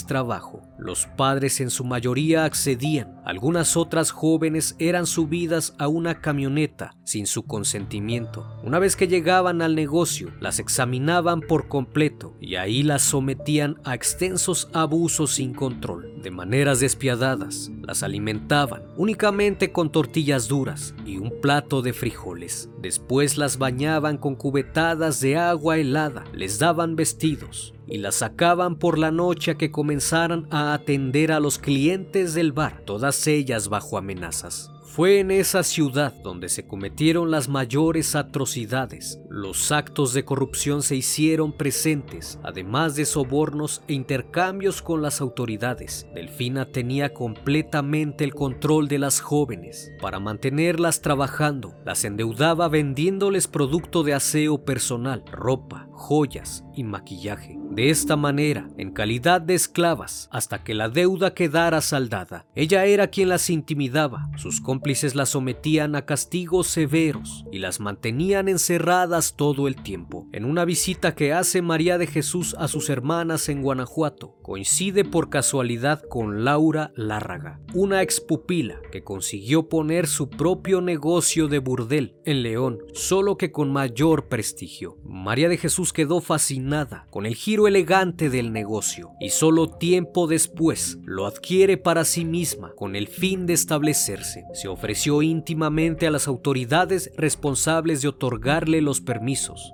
trabajo. 0.06 0.62
Los 0.78 1.06
padres 1.06 1.61
en 1.61 1.70
su 1.70 1.84
mayoría 1.84 2.44
accedían. 2.44 3.20
Algunas 3.25 3.76
otras 3.76 4.11
jóvenes 4.11 4.75
eran 4.78 5.06
subidas 5.06 5.75
a 5.78 5.88
una 5.88 6.20
camioneta 6.20 6.96
sin 7.04 7.26
su 7.26 7.44
consentimiento. 7.44 8.46
Una 8.64 8.78
vez 8.78 8.96
que 8.96 9.06
llegaban 9.06 9.62
al 9.62 9.75
negocio, 9.75 10.32
las 10.40 10.58
examinaban 10.58 11.40
por 11.40 11.68
completo 11.68 12.37
y 12.40 12.56
ahí 12.56 12.82
las 12.82 13.02
sometían 13.02 13.76
a 13.84 13.94
extensos 13.94 14.68
abusos 14.72 15.34
sin 15.34 15.54
control. 15.54 16.20
De 16.22 16.30
maneras 16.30 16.80
despiadadas, 16.80 17.70
las 17.82 18.02
alimentaban 18.02 18.82
únicamente 18.96 19.72
con 19.72 19.92
tortillas 19.92 20.49
duras 20.49 20.94
y 21.04 21.18
un 21.18 21.32
plato 21.40 21.82
de 21.82 21.92
frijoles. 21.92 22.70
Después 22.80 23.37
las 23.37 23.58
bañaban 23.58 24.16
con 24.16 24.37
cubetadas 24.37 25.20
de 25.20 25.37
agua 25.37 25.78
helada, 25.78 26.25
les 26.32 26.58
daban 26.58 26.96
vestidos 26.96 27.75
y 27.92 27.99
las 27.99 28.14
sacaban 28.14 28.76
por 28.76 28.99
la 28.99 29.11
noche 29.11 29.50
a 29.50 29.58
que 29.58 29.70
comenzaran 29.70 30.46
a 30.50 30.72
atender 30.72 31.30
a 31.30 31.40
los 31.40 31.58
clientes 31.58 32.32
del 32.32 32.52
bar, 32.52 32.80
todas 32.87 33.26
ellas 33.26 33.68
bajo 33.68 33.99
amenazas. 33.99 34.70
Fue 34.82 35.20
en 35.20 35.30
esa 35.30 35.62
ciudad 35.62 36.14
donde 36.22 36.49
se 36.49 36.66
cometieron 36.66 37.30
las 37.30 37.50
mayores 37.50 38.16
atrocidades. 38.16 39.20
Los 39.34 39.72
actos 39.72 40.12
de 40.12 40.26
corrupción 40.26 40.82
se 40.82 40.94
hicieron 40.94 41.54
presentes, 41.54 42.38
además 42.42 42.96
de 42.96 43.06
sobornos 43.06 43.80
e 43.88 43.94
intercambios 43.94 44.82
con 44.82 45.00
las 45.00 45.22
autoridades. 45.22 46.06
Delfina 46.14 46.66
tenía 46.66 47.14
completamente 47.14 48.24
el 48.24 48.34
control 48.34 48.88
de 48.88 48.98
las 48.98 49.20
jóvenes. 49.20 49.90
Para 50.02 50.20
mantenerlas 50.20 51.00
trabajando, 51.00 51.74
las 51.82 52.04
endeudaba 52.04 52.68
vendiéndoles 52.68 53.48
producto 53.48 54.02
de 54.02 54.12
aseo 54.12 54.66
personal, 54.66 55.24
ropa, 55.32 55.88
joyas 55.92 56.64
y 56.74 56.84
maquillaje. 56.84 57.58
De 57.70 57.88
esta 57.88 58.16
manera, 58.16 58.68
en 58.76 58.92
calidad 58.92 59.40
de 59.40 59.54
esclavas, 59.54 60.28
hasta 60.30 60.62
que 60.62 60.74
la 60.74 60.90
deuda 60.90 61.32
quedara 61.32 61.80
saldada, 61.80 62.44
ella 62.54 62.84
era 62.84 63.06
quien 63.06 63.30
las 63.30 63.48
intimidaba, 63.48 64.28
sus 64.36 64.60
cómplices 64.60 65.14
las 65.14 65.30
sometían 65.30 65.94
a 65.94 66.04
castigos 66.04 66.66
severos 66.66 67.46
y 67.50 67.60
las 67.60 67.80
mantenían 67.80 68.48
encerradas 68.48 69.21
todo 69.30 69.68
el 69.68 69.76
tiempo. 69.76 70.26
En 70.32 70.44
una 70.44 70.64
visita 70.64 71.14
que 71.14 71.32
hace 71.32 71.62
María 71.62 71.98
de 71.98 72.06
Jesús 72.06 72.54
a 72.58 72.68
sus 72.68 72.90
hermanas 72.90 73.48
en 73.48 73.62
Guanajuato, 73.62 74.36
coincide 74.42 75.04
por 75.04 75.30
casualidad 75.30 76.02
con 76.08 76.44
Laura 76.44 76.92
Lárraga, 76.96 77.60
una 77.74 78.02
expupila 78.02 78.80
que 78.90 79.04
consiguió 79.04 79.68
poner 79.68 80.06
su 80.06 80.28
propio 80.28 80.80
negocio 80.80 81.48
de 81.48 81.58
burdel 81.58 82.16
en 82.24 82.42
León, 82.42 82.78
solo 82.92 83.36
que 83.36 83.52
con 83.52 83.72
mayor 83.72 84.28
prestigio. 84.28 84.98
María 85.04 85.48
de 85.48 85.58
Jesús 85.58 85.92
quedó 85.92 86.20
fascinada 86.20 87.06
con 87.10 87.26
el 87.26 87.34
giro 87.34 87.68
elegante 87.68 88.28
del 88.28 88.52
negocio 88.52 89.12
y 89.20 89.30
solo 89.30 89.68
tiempo 89.68 90.26
después 90.26 90.98
lo 91.04 91.26
adquiere 91.26 91.76
para 91.76 92.04
sí 92.04 92.24
misma 92.24 92.72
con 92.74 92.96
el 92.96 93.08
fin 93.08 93.46
de 93.46 93.54
establecerse. 93.54 94.44
Se 94.54 94.68
ofreció 94.68 95.22
íntimamente 95.22 96.06
a 96.06 96.10
las 96.10 96.28
autoridades 96.28 97.10
responsables 97.16 98.02
de 98.02 98.08
otorgarle 98.08 98.80
los 98.80 99.00
permisos 99.00 99.12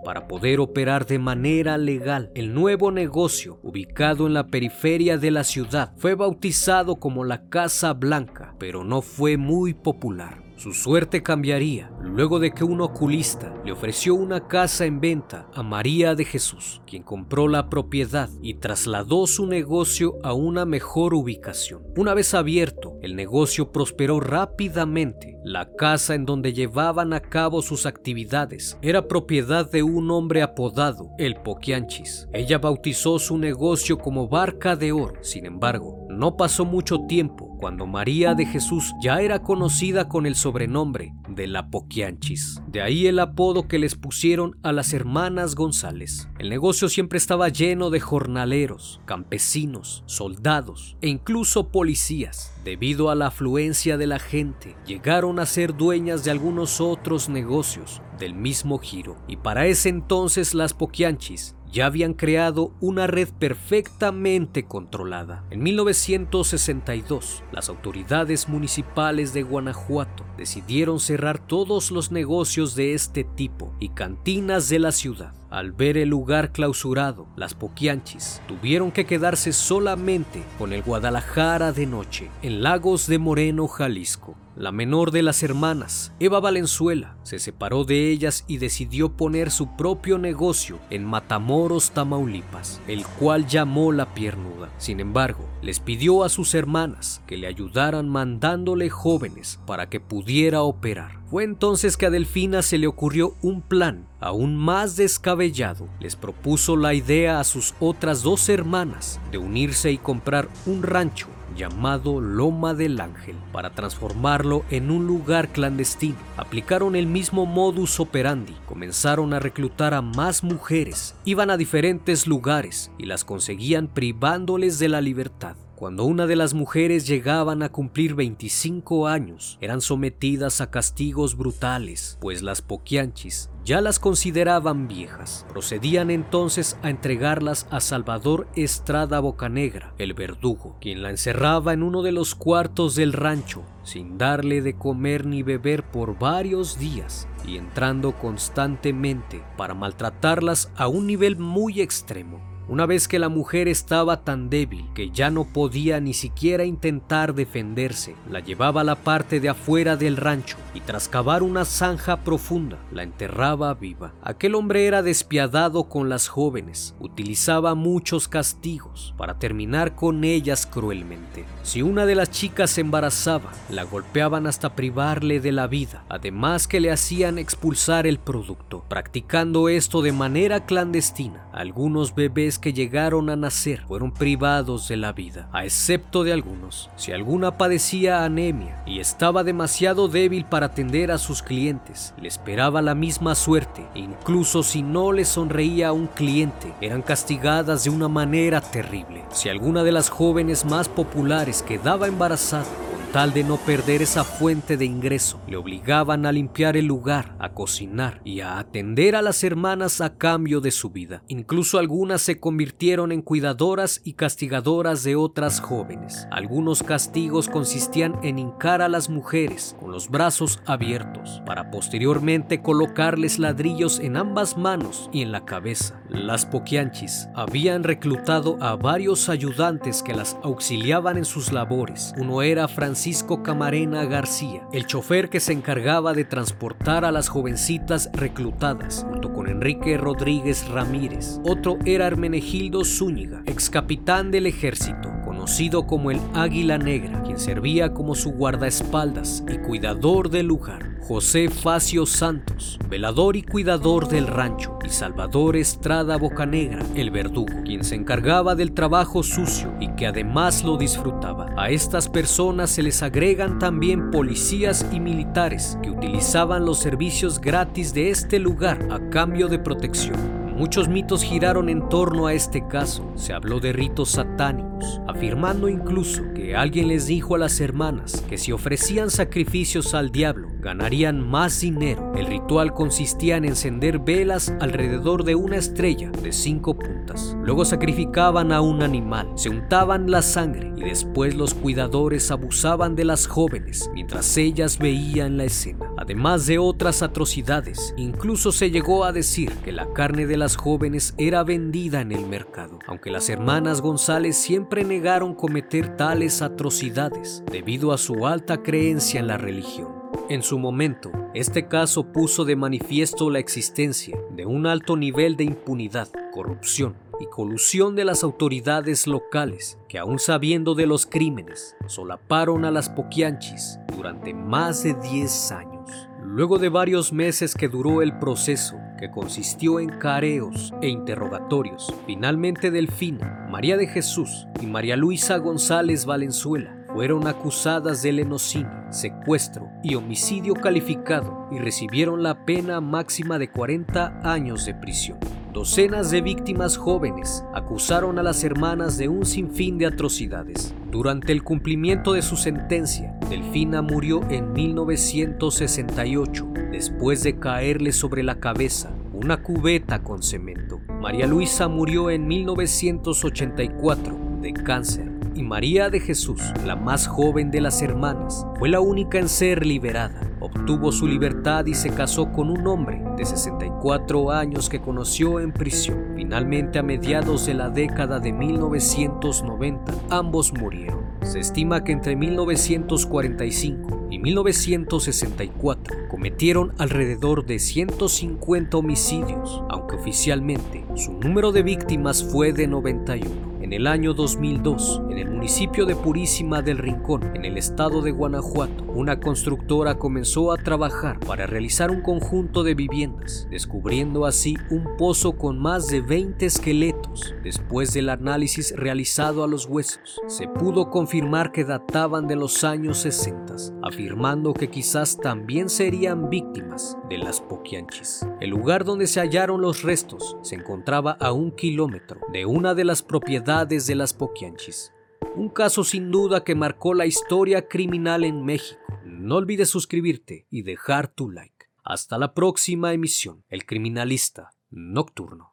para 0.04 0.26
poder 0.26 0.60
operar 0.60 1.06
de 1.06 1.18
manera 1.18 1.78
legal. 1.78 2.30
El 2.34 2.54
nuevo 2.54 2.90
negocio, 2.90 3.58
ubicado 3.62 4.26
en 4.26 4.34
la 4.34 4.48
periferia 4.48 5.18
de 5.18 5.30
la 5.30 5.44
ciudad, 5.44 5.92
fue 5.96 6.14
bautizado 6.14 6.96
como 6.96 7.24
la 7.24 7.48
Casa 7.48 7.92
Blanca, 7.92 8.54
pero 8.58 8.84
no 8.84 9.02
fue 9.02 9.36
muy 9.36 9.74
popular. 9.74 10.47
Su 10.58 10.72
suerte 10.72 11.22
cambiaría 11.22 11.92
luego 12.02 12.40
de 12.40 12.50
que 12.50 12.64
un 12.64 12.80
oculista 12.80 13.54
le 13.64 13.70
ofreció 13.70 14.16
una 14.16 14.48
casa 14.48 14.86
en 14.86 14.98
venta 15.00 15.46
a 15.54 15.62
María 15.62 16.16
de 16.16 16.24
Jesús, 16.24 16.82
quien 16.84 17.04
compró 17.04 17.46
la 17.46 17.70
propiedad 17.70 18.28
y 18.42 18.54
trasladó 18.54 19.28
su 19.28 19.46
negocio 19.46 20.18
a 20.24 20.32
una 20.32 20.64
mejor 20.64 21.14
ubicación. 21.14 21.84
Una 21.96 22.12
vez 22.12 22.34
abierto, 22.34 22.96
el 23.02 23.14
negocio 23.14 23.70
prosperó 23.70 24.18
rápidamente. 24.18 25.38
La 25.44 25.70
casa 25.76 26.16
en 26.16 26.24
donde 26.24 26.52
llevaban 26.52 27.12
a 27.12 27.20
cabo 27.20 27.62
sus 27.62 27.86
actividades 27.86 28.76
era 28.82 29.06
propiedad 29.06 29.70
de 29.70 29.84
un 29.84 30.10
hombre 30.10 30.42
apodado 30.42 31.10
El 31.18 31.36
Poquianchis. 31.36 32.26
Ella 32.32 32.58
bautizó 32.58 33.20
su 33.20 33.38
negocio 33.38 33.96
como 33.96 34.26
Barca 34.26 34.74
de 34.74 34.90
Oro. 34.90 35.22
Sin 35.22 35.46
embargo, 35.46 36.04
no 36.10 36.36
pasó 36.36 36.64
mucho 36.64 37.06
tiempo 37.06 37.47
cuando 37.58 37.86
María 37.86 38.34
de 38.34 38.46
Jesús 38.46 38.94
ya 39.02 39.20
era 39.20 39.42
conocida 39.42 40.08
con 40.08 40.26
el 40.26 40.34
sobrenombre 40.34 41.12
de 41.28 41.46
la 41.46 41.70
Poquianchis. 41.70 42.62
De 42.68 42.80
ahí 42.80 43.06
el 43.06 43.18
apodo 43.18 43.68
que 43.68 43.78
les 43.78 43.96
pusieron 43.96 44.56
a 44.62 44.72
las 44.72 44.92
hermanas 44.92 45.54
González. 45.54 46.28
El 46.38 46.48
negocio 46.48 46.88
siempre 46.88 47.18
estaba 47.18 47.48
lleno 47.48 47.90
de 47.90 48.00
jornaleros, 48.00 49.00
campesinos, 49.04 50.04
soldados 50.06 50.96
e 51.00 51.08
incluso 51.08 51.68
policías. 51.68 52.54
Debido 52.64 53.10
a 53.10 53.14
la 53.14 53.26
afluencia 53.28 53.96
de 53.98 54.06
la 54.06 54.18
gente, 54.18 54.76
llegaron 54.86 55.38
a 55.38 55.46
ser 55.46 55.76
dueñas 55.76 56.24
de 56.24 56.30
algunos 56.30 56.80
otros 56.80 57.28
negocios 57.28 58.02
del 58.18 58.34
mismo 58.34 58.78
giro. 58.78 59.16
Y 59.26 59.36
para 59.36 59.66
ese 59.66 59.88
entonces 59.88 60.54
las 60.54 60.74
Poquianchis 60.74 61.54
ya 61.72 61.86
habían 61.86 62.14
creado 62.14 62.72
una 62.80 63.06
red 63.06 63.28
perfectamente 63.38 64.64
controlada. 64.64 65.44
En 65.50 65.62
1962, 65.62 67.42
las 67.52 67.68
autoridades 67.68 68.48
municipales 68.48 69.32
de 69.32 69.42
Guanajuato 69.42 70.24
decidieron 70.36 71.00
cerrar 71.00 71.38
todos 71.38 71.90
los 71.90 72.12
negocios 72.12 72.74
de 72.74 72.94
este 72.94 73.24
tipo 73.24 73.74
y 73.80 73.90
cantinas 73.90 74.68
de 74.68 74.78
la 74.78 74.92
ciudad. 74.92 75.32
Al 75.50 75.72
ver 75.72 75.96
el 75.96 76.10
lugar 76.10 76.52
clausurado, 76.52 77.26
las 77.36 77.54
Poquianchis 77.54 78.42
tuvieron 78.46 78.92
que 78.92 79.06
quedarse 79.06 79.52
solamente 79.52 80.42
con 80.58 80.72
el 80.72 80.82
Guadalajara 80.82 81.72
de 81.72 81.86
noche, 81.86 82.30
en 82.42 82.62
Lagos 82.62 83.06
de 83.06 83.18
Moreno, 83.18 83.66
Jalisco. 83.66 84.36
La 84.58 84.72
menor 84.72 85.12
de 85.12 85.22
las 85.22 85.44
hermanas, 85.44 86.12
Eva 86.18 86.40
Valenzuela, 86.40 87.16
se 87.22 87.38
separó 87.38 87.84
de 87.84 88.10
ellas 88.10 88.44
y 88.48 88.58
decidió 88.58 89.10
poner 89.10 89.52
su 89.52 89.76
propio 89.76 90.18
negocio 90.18 90.80
en 90.90 91.04
Matamoros, 91.04 91.92
Tamaulipas, 91.92 92.80
el 92.88 93.06
cual 93.06 93.46
llamó 93.46 93.92
La 93.92 94.14
Piernuda. 94.14 94.68
Sin 94.76 94.98
embargo, 94.98 95.48
les 95.62 95.78
pidió 95.78 96.24
a 96.24 96.28
sus 96.28 96.56
hermanas 96.56 97.22
que 97.28 97.36
le 97.36 97.46
ayudaran 97.46 98.08
mandándole 98.08 98.90
jóvenes 98.90 99.60
para 99.64 99.88
que 99.88 100.00
pudiera 100.00 100.62
operar. 100.62 101.20
Fue 101.30 101.44
entonces 101.44 101.96
que 101.96 102.06
a 102.06 102.10
Delfina 102.10 102.62
se 102.62 102.78
le 102.78 102.88
ocurrió 102.88 103.36
un 103.42 103.62
plan 103.62 104.08
aún 104.18 104.56
más 104.56 104.96
descabellado. 104.96 105.86
Les 106.00 106.16
propuso 106.16 106.76
la 106.76 106.94
idea 106.94 107.38
a 107.38 107.44
sus 107.44 107.76
otras 107.78 108.24
dos 108.24 108.48
hermanas 108.48 109.20
de 109.30 109.38
unirse 109.38 109.92
y 109.92 109.98
comprar 109.98 110.48
un 110.66 110.82
rancho 110.82 111.28
llamado 111.58 112.22
Loma 112.22 112.72
del 112.72 112.98
Ángel 112.98 113.36
para 113.52 113.74
transformarlo 113.74 114.64
en 114.70 114.90
un 114.90 115.06
lugar 115.06 115.48
clandestino. 115.48 116.16
Aplicaron 116.38 116.96
el 116.96 117.06
mismo 117.06 117.44
modus 117.44 118.00
operandi, 118.00 118.56
comenzaron 118.64 119.34
a 119.34 119.40
reclutar 119.40 119.92
a 119.92 120.00
más 120.00 120.42
mujeres, 120.42 121.14
iban 121.26 121.50
a 121.50 121.58
diferentes 121.58 122.26
lugares 122.26 122.90
y 122.96 123.04
las 123.04 123.26
conseguían 123.26 123.88
privándoles 123.88 124.78
de 124.78 124.88
la 124.88 125.02
libertad. 125.02 125.56
Cuando 125.78 126.06
una 126.06 126.26
de 126.26 126.34
las 126.34 126.54
mujeres 126.54 127.06
llegaban 127.06 127.62
a 127.62 127.68
cumplir 127.68 128.16
25 128.16 129.06
años, 129.06 129.58
eran 129.60 129.80
sometidas 129.80 130.60
a 130.60 130.72
castigos 130.72 131.36
brutales, 131.36 132.18
pues 132.20 132.42
las 132.42 132.62
poquianchis 132.62 133.48
ya 133.64 133.80
las 133.80 134.00
consideraban 134.00 134.88
viejas. 134.88 135.46
Procedían 135.48 136.10
entonces 136.10 136.76
a 136.82 136.90
entregarlas 136.90 137.68
a 137.70 137.78
Salvador 137.78 138.48
Estrada 138.56 139.20
Bocanegra, 139.20 139.94
el 139.98 140.14
verdugo, 140.14 140.76
quien 140.80 141.00
la 141.00 141.10
encerraba 141.10 141.74
en 141.74 141.84
uno 141.84 142.02
de 142.02 142.10
los 142.10 142.34
cuartos 142.34 142.96
del 142.96 143.12
rancho, 143.12 143.62
sin 143.84 144.18
darle 144.18 144.62
de 144.62 144.74
comer 144.74 145.26
ni 145.26 145.44
beber 145.44 145.84
por 145.84 146.18
varios 146.18 146.80
días 146.80 147.28
y 147.46 147.56
entrando 147.56 148.18
constantemente 148.18 149.44
para 149.56 149.74
maltratarlas 149.74 150.72
a 150.74 150.88
un 150.88 151.06
nivel 151.06 151.36
muy 151.36 151.80
extremo. 151.80 152.47
Una 152.68 152.84
vez 152.84 153.08
que 153.08 153.18
la 153.18 153.30
mujer 153.30 153.66
estaba 153.66 154.24
tan 154.24 154.50
débil 154.50 154.84
que 154.94 155.08
ya 155.08 155.30
no 155.30 155.44
podía 155.44 156.00
ni 156.00 156.12
siquiera 156.12 156.66
intentar 156.66 157.34
defenderse, 157.34 158.14
la 158.30 158.40
llevaba 158.40 158.82
a 158.82 158.84
la 158.84 158.96
parte 158.96 159.40
de 159.40 159.48
afuera 159.48 159.96
del 159.96 160.18
rancho 160.18 160.58
y 160.74 160.80
tras 160.80 161.08
cavar 161.08 161.42
una 161.42 161.64
zanja 161.64 162.18
profunda 162.24 162.76
la 162.92 163.04
enterraba 163.04 163.72
viva. 163.72 164.12
Aquel 164.22 164.54
hombre 164.54 164.86
era 164.86 165.02
despiadado 165.02 165.84
con 165.84 166.10
las 166.10 166.28
jóvenes, 166.28 166.94
utilizaba 167.00 167.74
muchos 167.74 168.28
castigos 168.28 169.14
para 169.16 169.38
terminar 169.38 169.94
con 169.94 170.22
ellas 170.22 170.66
cruelmente. 170.66 171.46
Si 171.62 171.80
una 171.80 172.04
de 172.04 172.16
las 172.16 172.30
chicas 172.30 172.68
se 172.68 172.82
embarazaba, 172.82 173.50
la 173.70 173.84
golpeaban 173.84 174.46
hasta 174.46 174.74
privarle 174.76 175.40
de 175.40 175.52
la 175.52 175.68
vida, 175.68 176.04
además 176.10 176.68
que 176.68 176.80
le 176.80 176.92
hacían 176.92 177.38
expulsar 177.38 178.06
el 178.06 178.18
producto, 178.18 178.84
practicando 178.90 179.70
esto 179.70 180.02
de 180.02 180.12
manera 180.12 180.66
clandestina. 180.66 181.47
Algunos 181.58 182.14
bebés 182.14 182.56
que 182.56 182.72
llegaron 182.72 183.30
a 183.30 183.34
nacer 183.34 183.80
fueron 183.88 184.12
privados 184.12 184.86
de 184.86 184.96
la 184.96 185.10
vida, 185.10 185.48
a 185.52 185.64
excepto 185.64 186.22
de 186.22 186.32
algunos. 186.32 186.88
Si 186.94 187.10
alguna 187.10 187.58
padecía 187.58 188.22
anemia 188.22 188.80
y 188.86 189.00
estaba 189.00 189.42
demasiado 189.42 190.06
débil 190.06 190.44
para 190.44 190.66
atender 190.66 191.10
a 191.10 191.18
sus 191.18 191.42
clientes, 191.42 192.14
le 192.16 192.28
esperaba 192.28 192.80
la 192.80 192.94
misma 192.94 193.34
suerte. 193.34 193.84
Incluso 193.96 194.62
si 194.62 194.82
no 194.82 195.10
le 195.10 195.24
sonreía 195.24 195.88
a 195.88 195.92
un 195.92 196.06
cliente, 196.06 196.72
eran 196.80 197.02
castigadas 197.02 197.82
de 197.82 197.90
una 197.90 198.06
manera 198.06 198.60
terrible. 198.60 199.24
Si 199.32 199.48
alguna 199.48 199.82
de 199.82 199.90
las 199.90 200.10
jóvenes 200.10 200.64
más 200.64 200.88
populares 200.88 201.64
quedaba 201.64 202.06
embarazada, 202.06 202.66
tal 203.12 203.32
de 203.32 203.42
no 203.42 203.56
perder 203.56 204.02
esa 204.02 204.22
fuente 204.22 204.76
de 204.76 204.84
ingreso, 204.84 205.40
le 205.46 205.56
obligaban 205.56 206.26
a 206.26 206.32
limpiar 206.32 206.76
el 206.76 206.86
lugar, 206.86 207.34
a 207.38 207.50
cocinar 207.54 208.20
y 208.24 208.40
a 208.40 208.58
atender 208.58 209.16
a 209.16 209.22
las 209.22 209.42
hermanas 209.44 210.00
a 210.00 210.16
cambio 210.16 210.60
de 210.60 210.70
su 210.70 210.90
vida. 210.90 211.22
Incluso 211.26 211.78
algunas 211.78 212.20
se 212.20 212.38
convirtieron 212.38 213.10
en 213.10 213.22
cuidadoras 213.22 214.02
y 214.04 214.12
castigadoras 214.12 215.04
de 215.04 215.16
otras 215.16 215.60
jóvenes. 215.60 216.28
Algunos 216.30 216.82
castigos 216.82 217.48
consistían 217.48 218.18
en 218.22 218.38
hincar 218.38 218.82
a 218.82 218.88
las 218.88 219.08
mujeres 219.08 219.74
con 219.80 219.90
los 219.90 220.10
brazos 220.10 220.60
abiertos, 220.66 221.42
para 221.46 221.70
posteriormente 221.70 222.60
colocarles 222.60 223.38
ladrillos 223.38 224.00
en 224.00 224.16
ambas 224.16 224.58
manos 224.58 225.08
y 225.12 225.22
en 225.22 225.32
la 225.32 225.44
cabeza. 225.46 226.02
Las 226.10 226.44
poquianchis 226.44 227.28
habían 227.34 227.84
reclutado 227.84 228.58
a 228.60 228.76
varios 228.76 229.28
ayudantes 229.28 230.02
que 230.02 230.14
las 230.14 230.36
auxiliaban 230.42 231.16
en 231.16 231.24
sus 231.24 231.52
labores. 231.52 232.12
Uno 232.18 232.42
era 232.42 232.68
Francisco 232.68 232.97
Francisco 232.98 233.44
Camarena 233.44 234.04
García, 234.06 234.66
el 234.72 234.84
chofer 234.84 235.30
que 235.30 235.38
se 235.38 235.52
encargaba 235.52 236.14
de 236.14 236.24
transportar 236.24 237.04
a 237.04 237.12
las 237.12 237.28
jovencitas 237.28 238.10
reclutadas, 238.12 239.06
junto 239.08 239.32
con 239.32 239.48
Enrique 239.48 239.96
Rodríguez 239.96 240.66
Ramírez. 240.66 241.38
Otro 241.44 241.78
era 241.84 242.08
Hermenegildo 242.08 242.84
Zúñiga, 242.84 243.44
ex 243.46 243.70
capitán 243.70 244.32
del 244.32 244.46
ejército, 244.46 245.12
conocido 245.48 245.86
como 245.86 246.10
el 246.10 246.20
Águila 246.34 246.76
Negra, 246.76 247.22
quien 247.22 247.38
servía 247.38 247.94
como 247.94 248.14
su 248.14 248.32
guardaespaldas 248.32 249.42
y 249.48 249.56
cuidador 249.56 250.28
del 250.28 250.46
lugar. 250.46 250.98
José 251.00 251.48
Facio 251.48 252.04
Santos, 252.04 252.78
velador 252.90 253.34
y 253.34 253.44
cuidador 253.44 254.08
del 254.08 254.26
rancho, 254.26 254.78
y 254.84 254.90
Salvador 254.90 255.56
Estrada 255.56 256.18
Bocanegra, 256.18 256.84
el 256.94 257.10
verdugo, 257.10 257.62
quien 257.64 257.82
se 257.82 257.94
encargaba 257.94 258.56
del 258.56 258.72
trabajo 258.72 259.22
sucio 259.22 259.72
y 259.80 259.88
que 259.92 260.06
además 260.06 260.64
lo 260.64 260.76
disfrutaba. 260.76 261.46
A 261.56 261.70
estas 261.70 262.10
personas 262.10 262.68
se 262.68 262.82
les 262.82 263.02
agregan 263.02 263.58
también 263.58 264.10
policías 264.10 264.84
y 264.92 265.00
militares 265.00 265.78
que 265.82 265.90
utilizaban 265.90 266.66
los 266.66 266.78
servicios 266.78 267.40
gratis 267.40 267.94
de 267.94 268.10
este 268.10 268.38
lugar 268.38 268.86
a 268.90 269.08
cambio 269.08 269.48
de 269.48 269.58
protección. 269.58 270.37
Muchos 270.58 270.88
mitos 270.88 271.22
giraron 271.22 271.68
en 271.68 271.88
torno 271.88 272.26
a 272.26 272.34
este 272.34 272.66
caso. 272.66 273.12
Se 273.14 273.32
habló 273.32 273.60
de 273.60 273.72
ritos 273.72 274.10
satánicos, 274.10 275.00
afirmando 275.06 275.68
incluso 275.68 276.20
que 276.34 276.56
alguien 276.56 276.88
les 276.88 277.06
dijo 277.06 277.36
a 277.36 277.38
las 277.38 277.60
hermanas 277.60 278.24
que 278.28 278.38
si 278.38 278.50
ofrecían 278.50 279.08
sacrificios 279.08 279.94
al 279.94 280.10
diablo, 280.10 280.48
ganarían 280.60 281.28
más 281.28 281.60
dinero. 281.60 282.12
El 282.16 282.26
ritual 282.26 282.74
consistía 282.74 283.36
en 283.36 283.44
encender 283.44 283.98
velas 283.98 284.52
alrededor 284.60 285.24
de 285.24 285.34
una 285.34 285.56
estrella 285.56 286.10
de 286.10 286.32
cinco 286.32 286.78
puntas. 286.78 287.36
Luego 287.42 287.64
sacrificaban 287.64 288.52
a 288.52 288.60
un 288.60 288.82
animal, 288.82 289.30
se 289.36 289.48
untaban 289.48 290.10
la 290.10 290.22
sangre 290.22 290.72
y 290.76 290.82
después 290.82 291.34
los 291.34 291.54
cuidadores 291.54 292.30
abusaban 292.30 292.94
de 292.94 293.04
las 293.04 293.26
jóvenes 293.26 293.90
mientras 293.94 294.36
ellas 294.36 294.78
veían 294.78 295.36
la 295.36 295.44
escena. 295.44 295.86
Además 295.96 296.46
de 296.46 296.58
otras 296.58 297.02
atrocidades, 297.02 297.94
incluso 297.96 298.52
se 298.52 298.70
llegó 298.70 299.04
a 299.04 299.12
decir 299.12 299.52
que 299.64 299.72
la 299.72 299.92
carne 299.92 300.26
de 300.26 300.36
las 300.36 300.56
jóvenes 300.56 301.14
era 301.18 301.42
vendida 301.42 302.00
en 302.00 302.12
el 302.12 302.26
mercado, 302.26 302.78
aunque 302.86 303.10
las 303.10 303.28
hermanas 303.28 303.80
González 303.80 304.36
siempre 304.36 304.84
negaron 304.84 305.34
cometer 305.34 305.96
tales 305.96 306.42
atrocidades 306.42 307.42
debido 307.50 307.92
a 307.92 307.98
su 307.98 308.26
alta 308.26 308.62
creencia 308.62 309.20
en 309.20 309.26
la 309.26 309.38
religión. 309.38 309.97
En 310.28 310.42
su 310.42 310.58
momento, 310.58 311.10
este 311.32 311.68
caso 311.68 312.12
puso 312.12 312.44
de 312.44 312.54
manifiesto 312.54 313.30
la 313.30 313.38
existencia 313.38 314.18
de 314.30 314.44
un 314.44 314.66
alto 314.66 314.94
nivel 314.94 315.38
de 315.38 315.44
impunidad, 315.44 316.08
corrupción 316.34 316.96
y 317.18 317.24
colusión 317.26 317.96
de 317.96 318.04
las 318.04 318.22
autoridades 318.22 319.06
locales 319.06 319.78
que 319.88 319.98
aún 319.98 320.18
sabiendo 320.18 320.74
de 320.74 320.86
los 320.86 321.06
crímenes 321.06 321.76
solaparon 321.86 322.66
a 322.66 322.70
las 322.70 322.90
poquianchis 322.90 323.78
durante 323.96 324.34
más 324.34 324.82
de 324.82 324.92
10 324.92 325.52
años. 325.52 325.90
Luego 326.22 326.58
de 326.58 326.68
varios 326.68 327.10
meses 327.10 327.54
que 327.54 327.68
duró 327.68 328.02
el 328.02 328.18
proceso, 328.18 328.76
que 328.98 329.10
consistió 329.10 329.80
en 329.80 329.88
careos 329.88 330.74
e 330.82 330.88
interrogatorios, 330.88 331.94
finalmente 332.06 332.70
Delfina, 332.70 333.48
María 333.50 333.78
de 333.78 333.86
Jesús 333.86 334.46
y 334.60 334.66
María 334.66 334.96
Luisa 334.96 335.38
González 335.38 336.04
Valenzuela 336.04 336.77
fueron 336.98 337.28
acusadas 337.28 338.02
de 338.02 338.10
lenocinio, 338.10 338.90
secuestro 338.90 339.70
y 339.84 339.94
homicidio 339.94 340.54
calificado 340.54 341.46
y 341.52 341.58
recibieron 341.60 342.24
la 342.24 342.44
pena 342.44 342.80
máxima 342.80 343.38
de 343.38 343.48
40 343.48 344.20
años 344.24 344.66
de 344.66 344.74
prisión. 344.74 345.16
Docenas 345.52 346.10
de 346.10 346.22
víctimas 346.22 346.76
jóvenes 346.76 347.44
acusaron 347.54 348.18
a 348.18 348.24
las 348.24 348.42
hermanas 348.42 348.98
de 348.98 349.08
un 349.08 349.26
sinfín 349.26 349.78
de 349.78 349.86
atrocidades. 349.86 350.74
Durante 350.90 351.30
el 351.30 351.44
cumplimiento 351.44 352.14
de 352.14 352.22
su 352.22 352.36
sentencia, 352.36 353.16
Delfina 353.30 353.80
murió 353.80 354.28
en 354.28 354.52
1968 354.52 356.48
después 356.72 357.22
de 357.22 357.38
caerle 357.38 357.92
sobre 357.92 358.24
la 358.24 358.40
cabeza 358.40 358.92
una 359.12 359.40
cubeta 359.40 360.02
con 360.02 360.24
cemento. 360.24 360.80
María 361.00 361.28
Luisa 361.28 361.68
murió 361.68 362.10
en 362.10 362.26
1984 362.26 364.18
de 364.40 364.52
cáncer 364.52 365.07
y 365.34 365.42
María 365.42 365.90
de 365.90 366.00
Jesús, 366.00 366.40
la 366.64 366.76
más 366.76 367.06
joven 367.06 367.50
de 367.50 367.60
las 367.60 367.82
hermanas, 367.82 368.46
fue 368.58 368.68
la 368.68 368.80
única 368.80 369.18
en 369.18 369.28
ser 369.28 369.64
liberada 369.64 370.28
obtuvo 370.40 370.92
su 370.92 371.06
libertad 371.06 371.66
y 371.66 371.74
se 371.74 371.90
casó 371.90 372.30
con 372.32 372.50
un 372.50 372.66
hombre 372.66 373.02
de 373.16 373.24
64 373.24 374.30
años 374.30 374.68
que 374.68 374.80
conoció 374.80 375.40
en 375.40 375.52
prisión. 375.52 376.12
Finalmente, 376.16 376.78
a 376.78 376.82
mediados 376.82 377.46
de 377.46 377.54
la 377.54 377.70
década 377.70 378.20
de 378.20 378.32
1990, 378.32 379.92
ambos 380.10 380.52
murieron. 380.52 380.98
Se 381.22 381.40
estima 381.40 381.82
que 381.84 381.92
entre 381.92 382.16
1945 382.16 384.08
y 384.10 384.18
1964 384.18 386.08
cometieron 386.08 386.72
alrededor 386.78 387.44
de 387.44 387.58
150 387.58 388.76
homicidios, 388.76 389.62
aunque 389.68 389.96
oficialmente 389.96 390.86
su 390.94 391.12
número 391.14 391.52
de 391.52 391.62
víctimas 391.62 392.24
fue 392.24 392.52
de 392.52 392.66
91. 392.66 393.57
En 393.68 393.74
el 393.74 393.86
año 393.86 394.14
2002, 394.14 395.02
en 395.10 395.18
el 395.18 395.30
municipio 395.30 395.84
de 395.84 395.94
Purísima 395.94 396.62
del 396.62 396.78
Rincón, 396.78 397.36
en 397.36 397.44
el 397.44 397.58
estado 397.58 398.00
de 398.00 398.12
Guanajuato, 398.12 398.84
una 398.94 399.20
constructora 399.20 399.98
comenzó 399.98 400.52
a 400.52 400.56
trabajar 400.56 401.20
para 401.20 401.46
realizar 401.46 401.90
un 401.90 402.00
conjunto 402.00 402.62
de 402.62 402.74
viviendas, 402.74 403.46
descubriendo 403.50 404.24
así 404.24 404.56
un 404.70 404.96
pozo 404.96 405.36
con 405.36 405.58
más 405.58 405.88
de 405.88 406.00
20 406.00 406.46
esqueletos. 406.46 407.34
Después 407.44 407.92
del 407.92 408.08
análisis 408.08 408.74
realizado 408.74 409.44
a 409.44 409.46
los 409.46 409.66
huesos, 409.66 410.18
se 410.28 410.48
pudo 410.48 410.88
confirmar 410.88 411.52
que 411.52 411.64
databan 411.64 412.26
de 412.26 412.36
los 412.36 412.64
años 412.64 412.96
60, 413.00 413.54
afirmando 413.82 414.54
que 414.54 414.70
quizás 414.70 415.18
también 415.18 415.68
serían 415.68 416.30
víctimas 416.30 416.96
de 417.10 417.18
las 417.18 417.42
Poquianchis. 417.42 418.26
El 418.40 418.48
lugar 418.48 418.86
donde 418.86 419.06
se 419.06 419.20
hallaron 419.20 419.60
los 419.60 419.82
restos 419.82 420.38
se 420.40 420.54
encontraba 420.54 421.18
a 421.20 421.32
un 421.32 421.50
kilómetro 421.50 422.20
de 422.32 422.46
una 422.46 422.74
de 422.74 422.86
las 422.86 423.02
propiedades 423.02 423.57
de 423.66 423.94
las 423.96 424.14
Poquianchis. 424.14 424.92
Un 425.34 425.48
caso 425.48 425.82
sin 425.82 426.12
duda 426.12 426.44
que 426.44 426.54
marcó 426.54 426.94
la 426.94 427.06
historia 427.06 427.66
criminal 427.66 428.22
en 428.22 428.44
México. 428.44 428.80
No 429.04 429.36
olvides 429.36 429.68
suscribirte 429.68 430.46
y 430.48 430.62
dejar 430.62 431.08
tu 431.08 431.28
like. 431.28 431.66
Hasta 431.82 432.18
la 432.18 432.34
próxima 432.34 432.92
emisión, 432.92 433.44
El 433.48 433.66
Criminalista 433.66 434.50
Nocturno. 434.70 435.47